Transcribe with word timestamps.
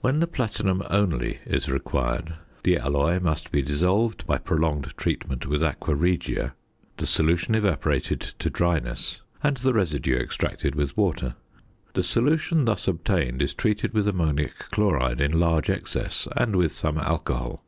When 0.00 0.18
the 0.18 0.26
platinum 0.26 0.82
only 0.90 1.38
is 1.46 1.68
required, 1.68 2.34
the 2.64 2.78
alloy 2.78 3.20
must 3.20 3.52
be 3.52 3.62
dissolved 3.62 4.26
by 4.26 4.38
prolonged 4.38 4.96
treatment 4.96 5.46
with 5.46 5.62
aqua 5.62 5.94
regia, 5.94 6.54
the 6.96 7.06
solution 7.06 7.54
evaporated 7.54 8.18
to 8.40 8.50
dryness, 8.50 9.20
and 9.44 9.56
the 9.58 9.72
residue 9.72 10.16
extracted 10.18 10.74
with 10.74 10.96
water. 10.96 11.36
The 11.94 12.02
solution 12.02 12.64
thus 12.64 12.88
obtained 12.88 13.40
is 13.40 13.54
treated 13.54 13.94
with 13.94 14.08
ammonic 14.08 14.58
chloride 14.72 15.20
in 15.20 15.38
large 15.38 15.70
excess 15.70 16.26
and 16.36 16.56
with 16.56 16.72
some 16.72 16.98
alcohol. 16.98 17.62